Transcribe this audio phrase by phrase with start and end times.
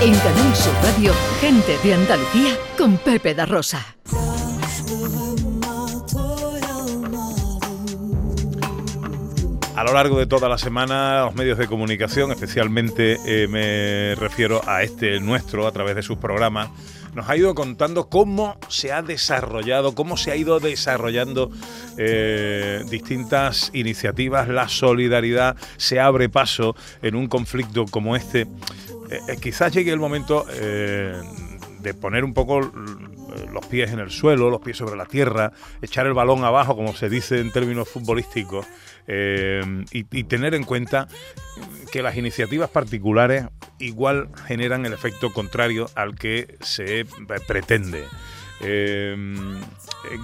[0.00, 3.84] En Canal Sur Radio, gente de Andalucía con Pepe da Rosa.
[9.74, 14.60] A lo largo de toda la semana, los medios de comunicación, especialmente eh, me refiero
[14.68, 16.68] a este nuestro, a través de sus programas,
[17.14, 21.50] nos ha ido contando cómo se ha desarrollado, cómo se ha ido desarrollando
[21.96, 28.46] eh, distintas iniciativas, la solidaridad se abre paso en un conflicto como este.
[29.10, 32.60] Eh, quizás llegue el momento de poner un poco
[33.52, 36.94] los pies en el suelo, los pies sobre la tierra, echar el balón abajo, como
[36.94, 38.66] se dice en términos futbolísticos,
[39.06, 41.08] eh, y, tener en cuenta
[41.90, 43.46] que las iniciativas particulares
[43.78, 47.06] igual generan el efecto contrario al que se
[47.46, 48.04] pretende.
[48.60, 49.16] Eh,
[50.10, 50.18] eh,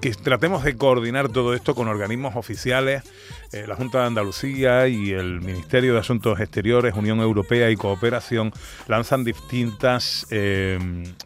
[0.00, 3.02] que tratemos de coordinar todo esto con organismos oficiales,
[3.66, 8.52] la Junta de Andalucía y el Ministerio de Asuntos Exteriores, Unión Europea y Cooperación
[8.86, 10.26] lanzan distintas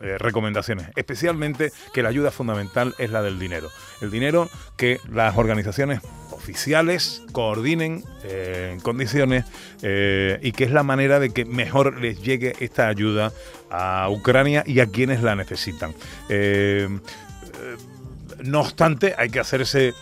[0.00, 3.68] recomendaciones, especialmente que la ayuda fundamental es la del dinero.
[4.00, 6.02] El dinero que las organizaciones
[6.40, 9.44] oficiales coordinen eh, condiciones
[9.82, 13.30] eh, y que es la manera de que mejor les llegue esta ayuda
[13.70, 15.94] a Ucrania y a quienes la necesitan.
[16.30, 16.88] Eh,
[18.42, 19.92] no obstante, hay que hacerse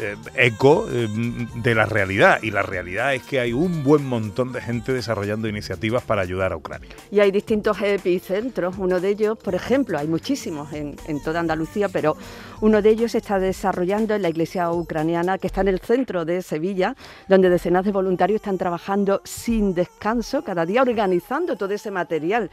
[0.00, 1.08] eh, eco eh,
[1.54, 2.38] de la realidad.
[2.42, 6.52] Y la realidad es que hay un buen montón de gente desarrollando iniciativas para ayudar
[6.52, 6.90] a Ucrania.
[7.10, 8.76] Y hay distintos epicentros.
[8.78, 12.16] Uno de ellos, por ejemplo, hay muchísimos en, en toda Andalucía, pero
[12.60, 16.24] uno de ellos se está desarrollando en la iglesia ucraniana, que está en el centro
[16.24, 16.96] de Sevilla,
[17.28, 22.50] donde decenas de voluntarios están trabajando sin descanso, cada día organizando todo ese material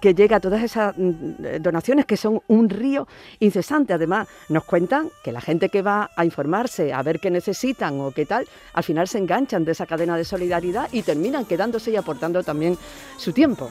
[0.00, 3.08] que llega a todas esas mm, donaciones, que son un río
[3.40, 3.92] incesante.
[3.92, 8.10] Además, nos cuentan que la gente que va a informarse, a ver qué necesitan o
[8.10, 11.96] qué tal, al final se enganchan de esa cadena de solidaridad y terminan quedándose y
[11.96, 12.76] aportando también
[13.16, 13.70] su tiempo.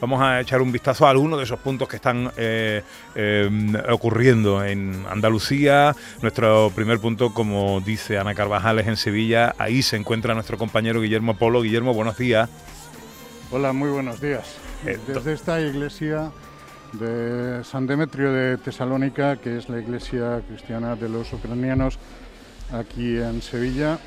[0.00, 2.82] Vamos a echar un vistazo a algunos de esos puntos que están eh,
[3.14, 3.50] eh,
[3.90, 5.94] ocurriendo en Andalucía.
[6.22, 9.54] Nuestro primer punto, como dice Ana Carvajal, es en Sevilla.
[9.58, 11.62] Ahí se encuentra nuestro compañero Guillermo Polo.
[11.62, 12.50] Guillermo, buenos días.
[13.50, 14.56] Hola, muy buenos días.
[15.06, 16.30] Desde esta iglesia
[16.92, 21.98] de San Demetrio de Tesalónica, que es la iglesia cristiana de los ucranianos,
[22.78, 23.98] aquí en Sevilla.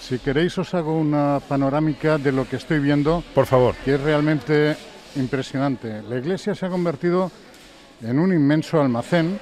[0.00, 3.22] Si queréis os hago una panorámica de lo que estoy viendo.
[3.34, 3.74] Por favor.
[3.84, 4.76] Que es realmente
[5.16, 6.02] impresionante.
[6.02, 7.30] La iglesia se ha convertido
[8.02, 9.38] en un inmenso almacén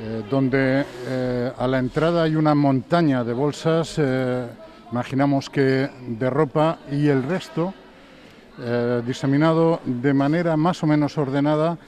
[0.00, 4.46] eh, donde eh, a la entrada hay una montaña de bolsas, eh,
[4.92, 7.74] imaginamos que de ropa, y el resto
[9.06, 11.78] diseminado de manera más o menos ordenada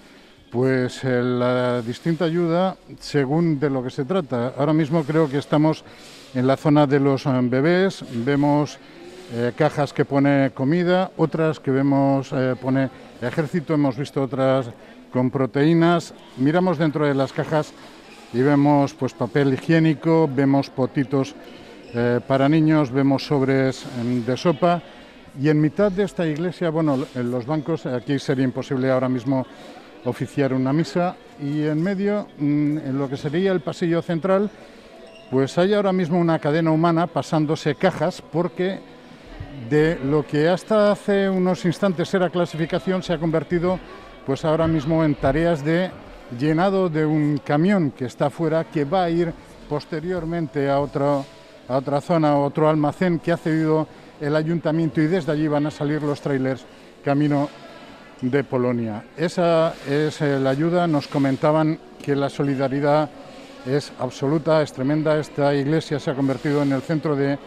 [0.51, 4.53] pues eh, la distinta ayuda según de lo que se trata.
[4.59, 5.85] Ahora mismo creo que estamos
[6.35, 8.79] en la zona de los eh, bebés, vemos
[9.33, 12.91] eh, cajas que pone comida, otras que vemos pone
[13.23, 14.67] ejército, hemos visto otras
[15.13, 16.15] con proteínas.
[16.37, 17.73] Miramos dentro de las cajas
[18.33, 21.35] y vemos pues papel higiénico, vemos potitos
[22.29, 24.81] para niños, vemos sobres em, de sopa.
[25.41, 29.45] Y en mitad de esta iglesia, bueno, en los bancos aquí sería imposible ahora mismo
[30.05, 34.51] oficiar una misa y en medio, mm, en lo que sería el pasillo central,
[35.31, 38.81] pues hay ahora mismo una cadena humana pasándose cajas porque
[39.69, 43.79] de lo que hasta hace unos instantes era clasificación se ha convertido
[44.27, 45.91] pues ahora mismo en tareas de
[46.39, 49.33] llenado de un camión que está afuera que va a ir
[49.69, 51.25] posteriormente a, otro,
[51.69, 53.87] a otra zona, a otro almacén que ha cedido
[54.21, 56.65] el ayuntamiento y desde allí van a salir los trailers
[57.05, 57.49] camino
[58.21, 59.05] de Polonia.
[59.17, 60.87] Esa es eh, la ayuda.
[60.87, 63.09] Nos comentaban que la solidaridad
[63.67, 65.19] es absoluta, es tremenda.
[65.19, 67.39] Esta iglesia se ha convertido en el centro de,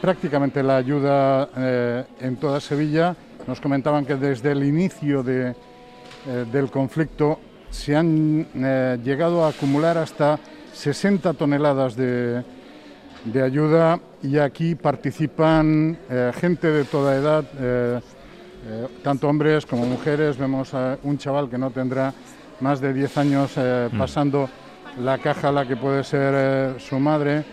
[0.00, 3.16] prácticamente la ayuda eh, en toda Sevilla.
[3.46, 8.46] Nos comentaban que desde el inicio de, eh, del conflicto se han
[9.02, 10.38] llegado a acumular hasta
[10.72, 12.44] 60 toneladas de,
[13.24, 15.98] de ayuda y aquí participan
[16.34, 17.44] gente de toda edad
[18.66, 20.38] eh, tanto hombres como mujeres.
[20.38, 22.12] Vemos a un chaval que no tendrá
[22.60, 23.98] más de 10 años eh, mm.
[23.98, 24.48] pasando
[25.02, 27.44] la caja a la que puede ser eh, su madre.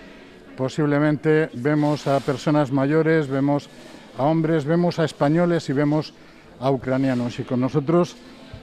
[0.55, 3.69] Posiblemente vemos a personas mayores, vemos
[4.17, 6.13] a hombres, vemos a españoles y vemos
[6.59, 7.39] a ucranianos.
[7.39, 8.15] Y con nosotros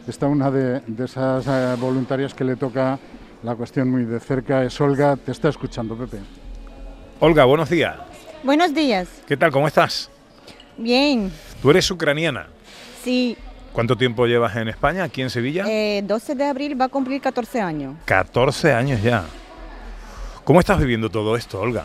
[0.07, 2.99] está una de, de esas voluntarias que le toca
[3.43, 4.65] la cuestión muy de cerca.
[4.65, 6.19] Es Olga, te está escuchando, Pepe.
[7.21, 7.97] Olga, buenos días.
[8.45, 9.09] Buenos días.
[9.27, 9.51] ¿Qué tal?
[9.51, 10.11] ¿Cómo estás?
[10.77, 11.33] Bien.
[11.63, 12.47] ¿Tú eres ucraniana?
[13.03, 13.37] Sí.
[13.73, 15.65] ¿Cuánto tiempo llevas en España, aquí en Sevilla?
[15.69, 17.95] Eh, 12 de abril va a cumplir 14 años.
[18.05, 19.25] 14 años ya.
[20.45, 21.85] ¿Cómo estás viviendo todo esto, Olga?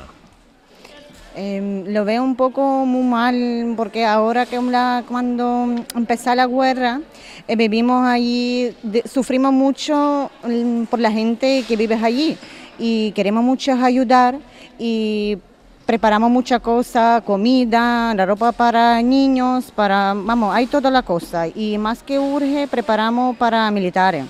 [1.36, 7.02] Em, lo veo un poco muy mal porque ahora que la- cuando empezó la guerra
[7.48, 12.38] eh, vivimos allí, de- sufrimos mucho mm, por la gente que vive allí
[12.78, 14.38] y queremos mucho ayudar
[14.78, 15.40] y
[15.86, 21.78] preparamos muchas cosas, comida, la ropa para niños, para, vamos, hay toda la cosa y
[21.78, 24.26] más que urge preparamos para militares.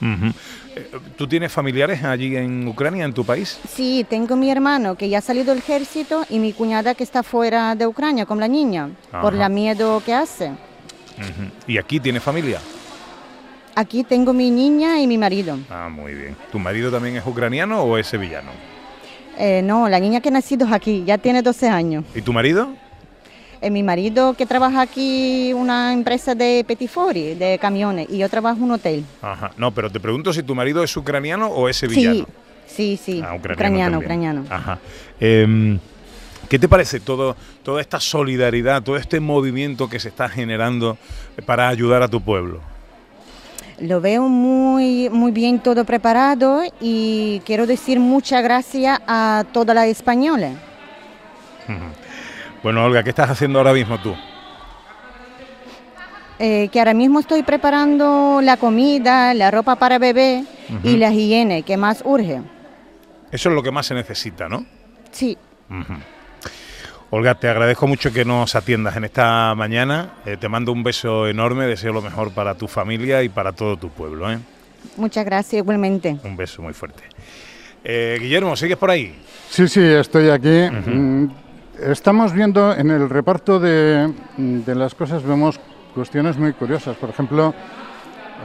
[0.00, 0.32] Ujú.
[0.76, 3.58] Eh, ¿Tú tienes familiares allí en Ucrania, en tu país?
[3.68, 7.22] Sí, tengo mi hermano que ya ha salido del ejército y mi cuñada que está
[7.22, 9.36] fuera de Ucrania con la niña, por Ajá.
[9.36, 10.48] la miedo que hace.
[10.48, 11.50] Ujú.
[11.68, 12.60] ¿Y aquí tienes familia?
[13.76, 15.58] Aquí tengo mi niña y mi marido.
[15.70, 16.36] Ah, muy bien.
[16.50, 18.50] ¿Tu marido también es ucraniano o es sevillano?
[19.38, 22.04] Eh, no, la niña que ha nacido es aquí, ya tiene 12 años.
[22.14, 22.68] ¿Y tu marido?
[23.60, 28.58] Eh, mi marido que trabaja aquí una empresa de petifori, de camiones, y yo trabajo
[28.58, 29.04] en un hotel.
[29.22, 29.52] Ajá.
[29.56, 32.26] No, pero te pregunto si tu marido es ucraniano o es sevillano.
[32.66, 33.22] Sí, sí, sí.
[33.24, 33.96] Ah, ucraniano, también.
[33.96, 34.44] ucraniano.
[34.50, 34.78] Ajá.
[35.18, 35.78] Em,
[36.48, 40.98] ¿Qué te parece todo, toda esta solidaridad, todo este movimiento que se está generando
[41.46, 42.60] para ayudar a tu pueblo?
[43.80, 49.86] Lo veo muy, muy bien todo preparado y quiero decir muchas gracias a todas las
[49.86, 50.52] españolas.
[52.62, 54.14] Bueno, Olga, ¿qué estás haciendo ahora mismo tú?
[56.38, 60.44] Eh, que ahora mismo estoy preparando la comida, la ropa para bebé
[60.82, 62.42] y la higiene, que más urge.
[63.30, 64.64] Eso es lo que más se necesita, ¿no?
[65.10, 65.36] Sí,
[65.70, 65.94] Ujú.
[67.16, 70.14] Olga, te agradezco mucho que nos atiendas en esta mañana.
[70.26, 73.76] Eh, te mando un beso enorme, deseo lo mejor para tu familia y para todo
[73.76, 74.32] tu pueblo.
[74.32, 74.38] ¿eh?
[74.96, 76.16] muchas gracias igualmente.
[76.24, 77.04] Un beso muy fuerte.
[77.84, 79.14] Eh, Guillermo, ¿sigues por ahí?
[79.48, 80.68] Sí, sí, estoy aquí.
[80.68, 81.30] Mm,
[81.88, 85.60] Estamos viendo en el reparto de, de las cosas, vemos
[85.94, 86.96] cuestiones muy curiosas.
[86.96, 87.54] Por ejemplo,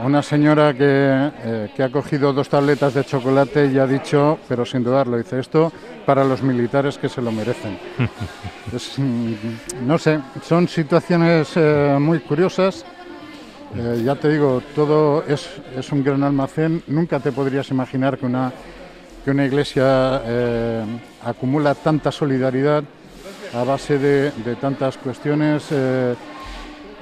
[0.04, 4.64] una señora que, eh, que ha cogido dos tabletas de chocolate y ha dicho, pero
[4.64, 5.72] sin dudarlo, dice esto
[6.06, 7.78] para los militares que se lo merecen.
[8.74, 9.34] Es, mm,
[9.86, 12.84] no sé, son situaciones eh, muy curiosas.
[13.76, 16.82] Eh, ya te digo, todo es, es un gran almacén.
[16.86, 18.52] Nunca te podrías imaginar que una,
[19.24, 20.84] que una iglesia eh,
[21.24, 22.82] acumula tanta solidaridad
[23.54, 25.64] a base de, de tantas cuestiones.
[25.70, 26.14] eh,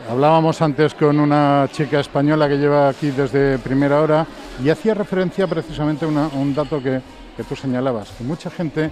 [0.08, 4.26] hablábamos antes con una chica española que lleva aquí desde primera hora
[4.62, 7.00] y hacía referencia precisamente a un dato que,
[7.48, 8.90] tú señalabas, que mucha gente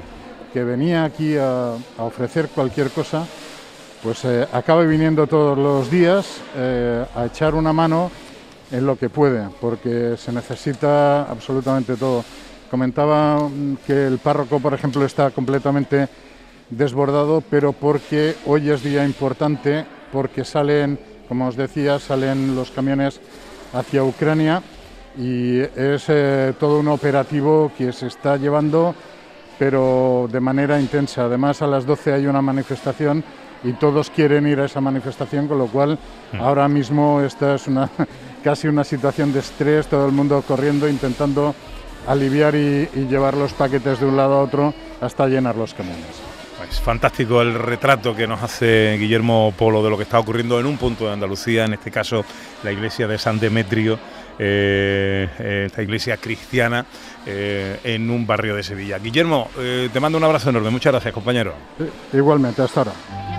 [0.52, 3.26] que venía aquí a, a ofrecer cualquier cosa,
[4.02, 8.10] pues eh, acaba viniendo todos los días eh, a echar una mano
[8.70, 12.24] en lo que puede, porque se necesita absolutamente todo.
[12.70, 16.08] Comentaba mm, que el párroco, por ejemplo, está completamente
[16.70, 20.98] desbordado, pero porque hoy es día importante, porque salen,
[21.28, 23.20] como os decía, salen los camiones
[23.72, 24.62] hacia Ucrania
[25.18, 28.94] y es eh, todo un operativo que se está llevando,
[29.58, 31.24] pero de manera intensa.
[31.24, 33.24] Además, a las 12 hay una manifestación
[33.64, 35.98] y todos quieren ir a esa manifestación, con lo cual
[36.38, 37.90] ahora mismo esta es una
[38.44, 41.54] casi una situación de estrés, todo el mundo corriendo, intentando
[42.06, 46.35] aliviar y, y llevar los paquetes de un lado a otro hasta llenar los camiones.
[46.64, 50.66] Es fantástico el retrato que nos hace Guillermo Polo de lo que está ocurriendo en
[50.66, 52.24] un punto de Andalucía, en este caso
[52.64, 53.98] la iglesia de San Demetrio,
[54.38, 56.84] eh, eh, esta iglesia cristiana
[57.26, 58.98] eh, en un barrio de Sevilla.
[58.98, 61.54] Guillermo, te mando un abrazo enorme, muchas gracias compañero.
[62.12, 63.35] Igualmente, hasta ahora.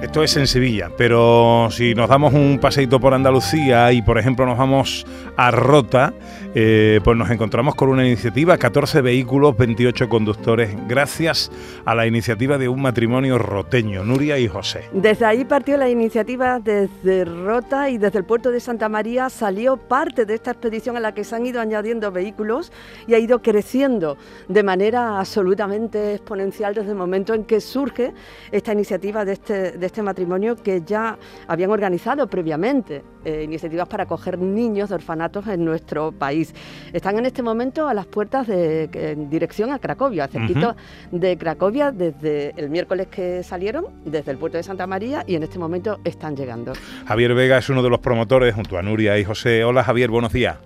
[0.00, 4.46] Esto es en Sevilla, pero si nos damos un paseito por Andalucía y, por ejemplo,
[4.46, 5.04] nos vamos
[5.36, 6.14] a Rota,
[6.54, 11.50] eh, pues nos encontramos con una iniciativa, 14 vehículos, 28 conductores, gracias
[11.84, 14.84] a la iniciativa de un matrimonio roteño, Nuria y José.
[14.92, 19.76] Desde ahí partió la iniciativa desde Rota y desde el puerto de Santa María salió
[19.76, 22.72] parte de esta expedición a la que se han ido añadiendo vehículos
[23.08, 28.14] y ha ido creciendo de manera absolutamente exponencial desde el momento en que surge
[28.52, 34.38] esta iniciativa de este, este matrimonio que ya habían organizado previamente, eh, iniciativas para acoger
[34.38, 36.54] niños de orfanatos en nuestro país.
[36.92, 40.76] Están en este momento a las puertas de en dirección a Cracovia, cerquita
[41.10, 45.42] de Cracovia desde el miércoles que salieron, desde el puerto de Santa María y en
[45.42, 46.72] este momento están llegando.
[47.06, 49.64] Javier Vega es uno de los promotores junto a Nuria y José.
[49.64, 50.58] Hola Javier, buenos días.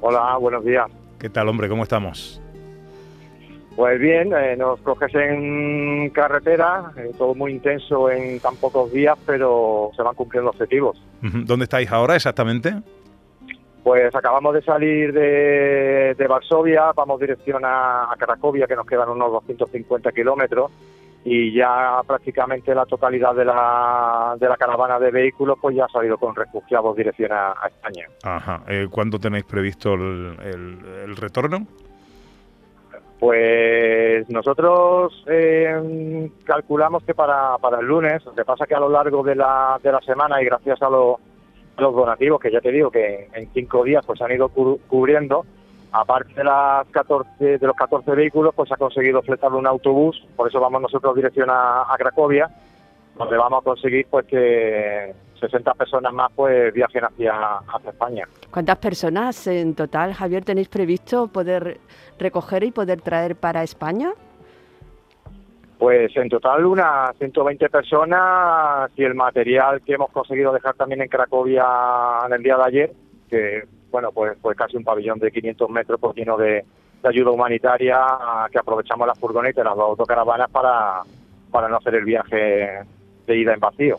[0.00, 0.86] Hola, buenos días.
[1.18, 1.68] ¿Qué tal, hombre?
[1.68, 2.40] ¿Cómo estamos?
[3.76, 9.16] Pues bien, eh, nos coges en carretera, eh, todo muy intenso en tan pocos días,
[9.24, 11.00] pero se van cumpliendo objetivos.
[11.22, 12.74] ¿Dónde estáis ahora exactamente?
[13.82, 19.08] Pues acabamos de salir de, de Varsovia, vamos dirección a, a Cracovia, que nos quedan
[19.08, 20.70] unos 250 kilómetros,
[21.24, 25.88] y ya prácticamente la totalidad de la, de la caravana de vehículos pues ya ha
[25.88, 28.06] salido con refugiados dirección a, a España.
[28.22, 28.62] Ajá.
[28.68, 31.66] Eh, ¿Cuándo tenéis previsto el, el- el retorno?
[33.20, 39.22] Pues nosotros eh, calculamos que para, el lunes, lo que pasa que a lo largo
[39.22, 41.18] de la, de la semana y gracias a, los
[41.76, 45.44] donativos, que ya te digo que en cinco días pues han ido cubriendo,
[45.92, 50.48] aparte de, las 14, de los 14 vehículos, pues ha conseguido fletar un autobús, por
[50.48, 52.48] eso vamos nosotros dirección a, a Cracovia,
[53.16, 58.28] donde vamos a conseguir pues que 60 personas más pues viajen hacia, hacia España.
[58.50, 61.80] ¿Cuántas personas en total, Javier, tenéis previsto poder
[62.18, 64.12] recoger y poder traer para España?
[65.78, 71.08] Pues en total unas 120 personas y el material que hemos conseguido dejar también en
[71.08, 71.64] Cracovia
[72.26, 72.92] en el día de ayer,
[73.30, 76.64] que bueno, pues, pues casi un pabellón de 500 metros pues lleno de,
[77.02, 77.98] ayuda humanitaria
[78.52, 81.00] que aprovechamos las furgonetas, las autocaravanas para,
[81.50, 82.84] para no hacer el viaje
[83.26, 83.96] de ida en vacío.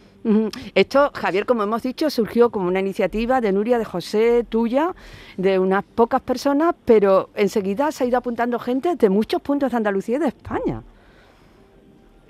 [0.75, 4.94] Esto, Javier, como hemos dicho, surgió como una iniciativa de Nuria, de José, tuya,
[5.38, 9.78] de unas pocas personas, pero enseguida se ha ido apuntando gente de muchos puntos de
[9.78, 10.84] Andalucía y de España.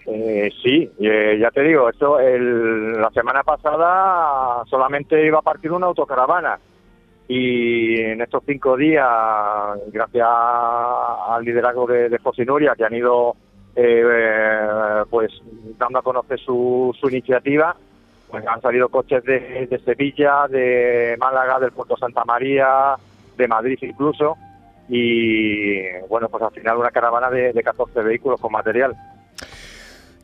[0.05, 5.87] Eh, sí, eh, ya te digo, esto la semana pasada solamente iba a partir una
[5.87, 6.59] autocaravana
[7.27, 9.07] y en estos cinco días,
[9.87, 13.35] gracias al liderazgo de, de José Nuria, que han ido
[13.75, 15.31] eh, pues
[15.77, 17.75] dando a conocer su, su iniciativa.
[18.29, 22.95] Pues han salido coches de, Sevilla, de Málaga, del Puerto Santa María,
[23.35, 24.37] de Madrid incluso,
[24.87, 28.95] y bueno, pues al final una caravana de, de 14 vehículos con material.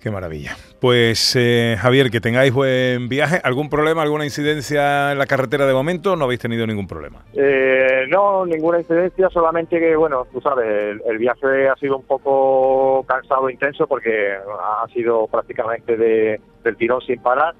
[0.07, 0.55] Qué maravilla.
[0.79, 3.41] Pues eh, Javier, que tengáis buen viaje.
[3.43, 6.15] ¿Algún problema, alguna incidencia en la carretera de momento?
[6.15, 7.25] ¿No habéis tenido ningún problema?
[7.33, 13.03] Eh, no, ninguna incidencia, solamente que, bueno, tú sabes, el, viaje ha sido un poco
[13.05, 17.53] cansado, e intenso, porque ha sido prácticamente de, del tirón sin parar.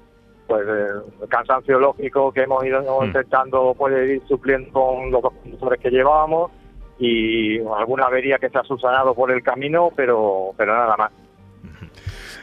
[0.46, 3.04] Pues el cansancio lógico que hemos ido mm.
[3.04, 6.50] intentando puede ir supliendo con los conductores que llevábamos
[6.98, 11.12] y alguna avería que se ha subsanado por el camino, pero, pero nada más.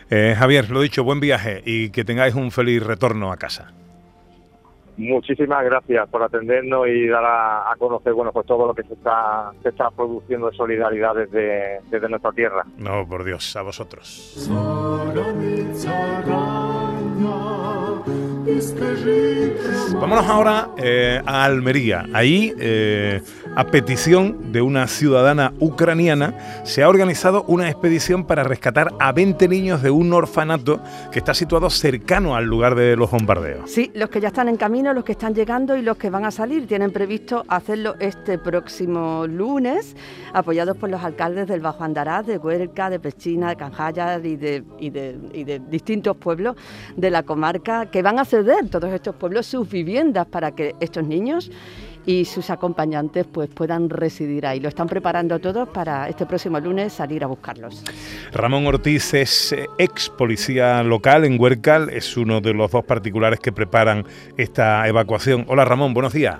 [0.10, 3.74] Eh, Javier, lo dicho, buen viaje y que tengáis un feliz retorno a casa.
[4.98, 9.52] Muchísimas gracias por atendernos y dar a, conocer bueno pues todo lo que se está,
[9.62, 12.64] se está produciendo de solidaridad desde, desde nuestra tierra.
[12.78, 14.50] No, por Dios, a vosotros.
[20.00, 22.06] Vámonos ahora eh, a Almería.
[22.14, 23.22] Ahí, eh,
[23.56, 26.34] a petición de una ciudadana ucraniana,
[26.64, 30.82] se ha organizado una expedición para rescatar a 20 niños de un orfanato
[31.12, 33.72] que está situado cercano al lugar de los bombardeos.
[33.72, 36.26] Sí, los que ya están en camino, los que están llegando y los que van
[36.26, 36.68] a salir.
[36.68, 39.96] Tienen previsto hacerlo este próximo lunes,
[40.34, 44.64] apoyados por los alcaldes del Bajo Andaraz, de Huerca, de Pechina, de Canjaya y de,
[44.80, 46.56] y de, y de distintos pueblos
[46.98, 51.06] de la comarca que van a ceder todos estos pueblos sus viviendas para que estos
[51.06, 51.52] niños
[52.06, 54.60] y sus acompañantes pues puedan residir ahí.
[54.60, 57.84] Lo están preparando todos para este próximo lunes salir a buscarlos.
[58.32, 63.40] Ramón Ortiz es eh, ex policía local en Huercal, es uno de los dos particulares
[63.40, 64.06] que preparan
[64.38, 65.46] esta evacuación.
[65.48, 66.38] Hola Ramón, buenos días.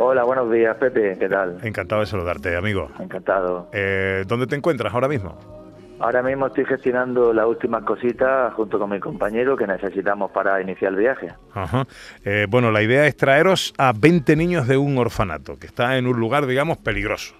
[0.00, 1.58] Hola, buenos días, Pepe, ¿qué tal?
[1.64, 2.88] Encantado de saludarte, amigo.
[3.00, 3.68] Encantado.
[3.72, 5.57] Eh, ¿Dónde te encuentras ahora mismo?
[6.00, 10.92] Ahora mismo estoy gestionando las últimas cositas junto con mi compañero que necesitamos para iniciar
[10.92, 11.28] el viaje.
[11.54, 11.86] Ajá.
[12.24, 16.06] Eh, bueno, la idea es traeros a 20 niños de un orfanato que está en
[16.06, 17.34] un lugar, digamos, peligroso.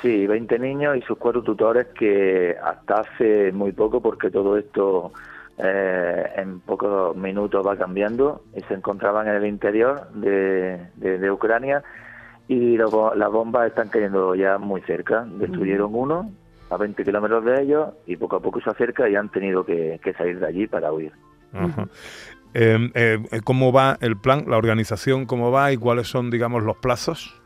[0.00, 5.12] Sí, 20 niños y sus cuatro tutores que hasta hace muy poco, porque todo esto
[5.58, 11.82] eh, en pocos minutos va cambiando, y se encontraban en el interior de, Ucrania
[12.48, 15.26] y las bombas están cayendo ya muy cerca.
[15.26, 16.30] Destruyeron uno,
[16.74, 20.00] a 20 kilómetros de ellos y poco a poco se acerca y han tenido que,
[20.16, 21.12] salir de allí para huir.
[22.54, 26.76] Em, eh, ¿Cómo va el plan, la organización, cómo va y cuáles son, digamos, los
[26.76, 27.40] plazos?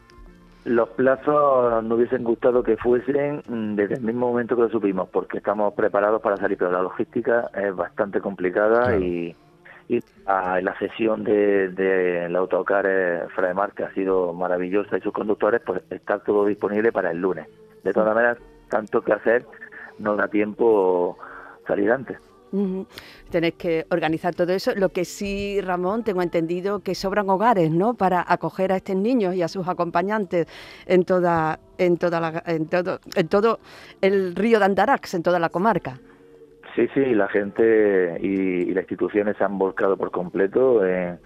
[0.64, 5.08] Los plazos nos hubiesen gustado que fuesen mm, desde el mismo momento que lo supimos,
[5.08, 9.34] porque estamos preparados para salir, pero la logística es bastante complicada y,
[10.26, 15.80] la sesión del de, autocar eh, Fredemar, que ha sido maravillosa, y sus conductores, pues
[15.88, 17.48] está todo disponible para el lunes.
[17.82, 18.36] De todas maneras,
[18.68, 19.46] tanto que hacer,
[19.98, 21.18] no da tiempo
[21.66, 22.18] salir antes.
[23.30, 24.74] Tenéis que organizar todo eso.
[24.74, 27.94] Lo que sí, Ramón, tengo entendido que sobran hogares, ¿no?
[27.94, 30.46] Para acoger a estos niños y a sus acompañantes
[30.86, 33.60] en toda, en toda la, en todo, en todo
[34.00, 35.98] el río de Andarax, en toda la comarca.
[36.74, 41.18] Sí, sí, la gente y, las instituciones se han volcado por completo en,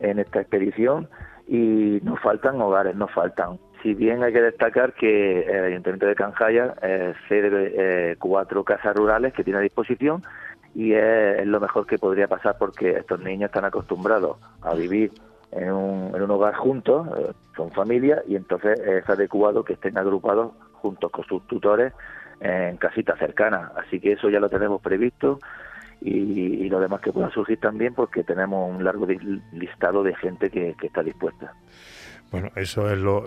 [0.00, 1.08] en esta expedición
[1.48, 6.14] y nos faltan hogares, nos faltan si bien hay que destacar que el Ayuntamiento de
[6.14, 10.22] Canjaya eh, cede eh, cuatro casas rurales que tiene a disposición
[10.74, 15.12] y es, lo mejor que podría pasar porque estos niños están acostumbrados a vivir
[15.52, 21.10] en un, hogar juntos, eh, son familia y entonces es adecuado que estén agrupados juntos
[21.10, 21.92] con sus tutores
[22.40, 23.70] en casitas cercanas.
[23.76, 25.40] Así que eso ya lo tenemos previsto
[26.00, 29.06] y, lo demás que pueda surgir también porque tenemos un largo
[29.52, 31.52] listado de gente que, está dispuesta.
[32.34, 33.22] Bueno, eso es lo,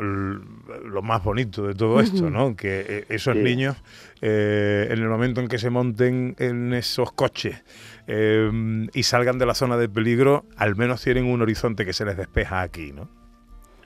[1.01, 2.57] más bonito de todo esto, ¿no?
[2.57, 3.81] Que eh, esos niños,
[4.21, 7.63] eh, en el momento en que se monten en esos coches
[8.07, 8.51] eh,
[8.93, 12.17] y salgan de la zona de peligro, al menos tienen un horizonte que se les
[12.17, 13.07] despeja aquí, ¿no?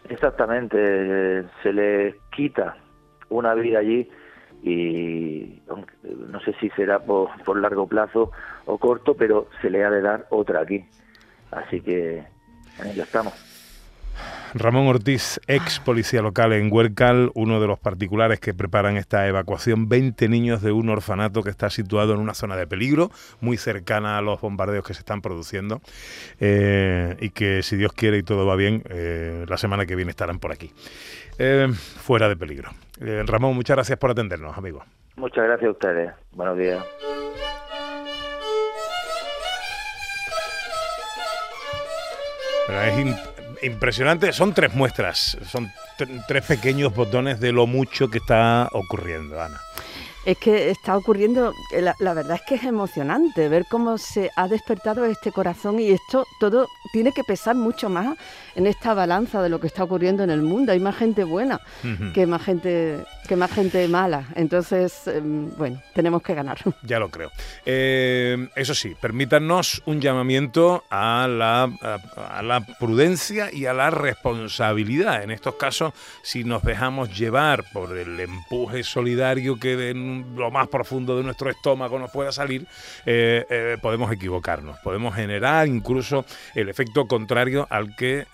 [0.10, 2.76] Exactamente, se les quita
[3.30, 4.10] una vida allí
[4.64, 8.32] y no sé si será por, por largo plazo
[8.66, 10.84] o corto, pero se le ha de dar otra aquí.
[11.52, 12.24] Así que
[12.84, 13.51] ello estamos.
[14.54, 19.88] Ramón Ortiz, ex policía local en Huercal, uno de los particulares que preparan esta evacuación.
[19.88, 24.18] 20 niños de un orfanato que está situado en una zona de peligro, muy cercana
[24.18, 25.82] a los bombardeos que se están produciendo.
[26.40, 30.12] Eh, y que, si Dios quiere y todo va bien, eh, la semana que viene
[30.12, 30.72] estarán por aquí.
[31.38, 32.72] Eh, fuera de peligro.
[33.00, 34.84] Ramón, muchas gracias por atendernos, amigo.
[35.16, 36.12] Muchas gracias a ustedes.
[36.34, 36.84] Buenos días.
[42.88, 43.31] es
[43.64, 44.34] impresionante.
[44.34, 45.72] Son tres muestras, son
[46.28, 49.60] tres pequeños botones de lo mucho que está ocurriendo, Ana.
[50.26, 54.48] Es que está ocurriendo, la, la, verdad es que es emocionante ver cómo se ha
[54.48, 58.18] despertado este corazón y esto todo tiene que pesar mucho más
[58.56, 60.72] en esta balanza de lo que está ocurriendo en el mundo.
[60.72, 61.60] Hay más gente buena
[62.14, 64.26] que más gente que más gente mala.
[64.36, 66.58] Entonces, em, bueno, tenemos que ganar.
[66.84, 67.32] Ya lo creo.
[67.66, 75.24] Eh, eso sí, permítanos un llamamiento a la, a, la prudencia y a la responsabilidad.
[75.24, 79.94] En estos casos, si nos dejamos llevar por el empuje solidario que de
[80.36, 82.66] lo más profundo de nuestro estómago nos pueda salir,
[83.06, 84.78] eh, eh, podemos equivocarnos.
[84.80, 86.26] Podemos generar incluso
[86.56, 88.26] el efecto contrario al que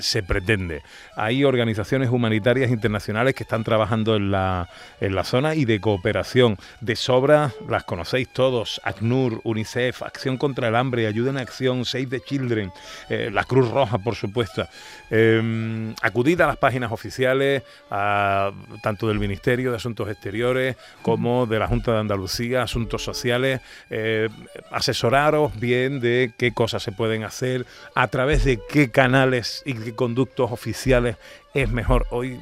[0.00, 0.82] se pretende.
[1.16, 4.68] Hay organizaciones humanitarias internacionales que están trabajando en la,
[5.00, 6.58] en la zona y de cooperación.
[6.80, 12.06] De sobra las conocéis todos, ACNUR, UNICEF, Acción contra el Hambre, Ayuda en Acción, Save
[12.06, 12.72] the Children,
[13.08, 14.66] eh, la Cruz Roja, por supuesto.
[15.10, 20.76] Eh, acudid a las páginas oficiales, tanto del Ministerio de Asuntos Exteriores
[21.20, 24.30] de la Junta de Andalucía, Asuntos Sociales, eh,
[24.70, 29.94] asesoraros bien de qué cosas se pueden hacer, a través de qué canales y qué
[29.94, 31.16] conductos oficiales
[31.52, 32.06] es mejor.
[32.10, 32.40] Hoy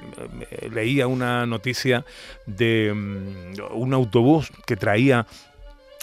[0.51, 2.05] eh, leía una noticia
[2.47, 5.27] de mm, un autobús que traía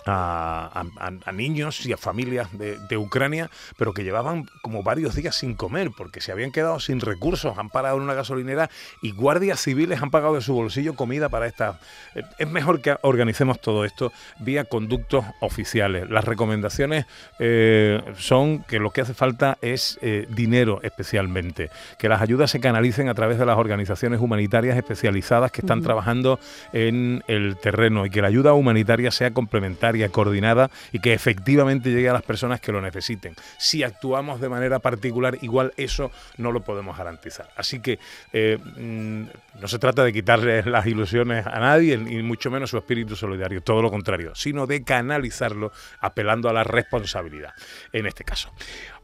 [0.06, 5.92] a, niños y a familias de, Ucrania, pero que llevaban como varios días sin comer
[5.96, 8.70] porque se habían quedado sin recursos, han parado en una gasolinera
[9.02, 11.80] y guardias civiles han pagado de su bolsillo comida para esta.
[12.16, 16.10] Eh, es mejor que organicemos todo esto vía conductos oficiales.
[16.10, 17.06] Las recomendaciones
[17.40, 22.60] eh, son que lo que hace falta es eh, dinero especialmente, que las ayudas se
[22.60, 26.40] canalicen a través de las organizaciones humanitarias especializadas que están trabajando
[26.72, 32.10] en el terreno y que la ayuda humanitaria sea complementaria coordinada y que efectivamente llegue
[32.10, 33.36] a las personas que lo necesiten.
[33.58, 37.50] Si actuamos de manera particular, igual eso no lo podemos garantizar.
[37.56, 38.00] Así que
[38.34, 39.24] eh, mm,
[39.60, 43.62] no se trata de quitarle las ilusiones a nadie, ni mucho menos su espíritu solidario,
[43.62, 47.54] todo lo contrario, sino de canalizarlo apelando a la responsabilidad,
[47.92, 48.52] en este caso.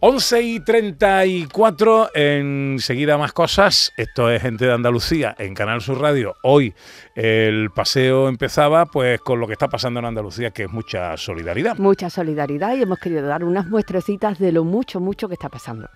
[0.03, 3.93] 11 y 34, enseguida más cosas.
[3.97, 6.37] Esto es Gente de Andalucía en Canal Sur Radio.
[6.41, 6.73] Hoy
[7.13, 11.77] el paseo empezaba pues con lo que está pasando en Andalucía, que es mucha solidaridad.
[11.77, 15.87] Mucha solidaridad y hemos querido dar unas muestrecitas de lo mucho, mucho que está pasando.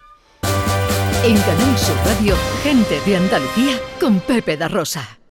[1.24, 5.18] En Canal Sur Radio, Gente de Andalucía con Pepe da Rosa.